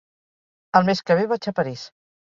[0.79, 1.89] El mes que ve vaig a París.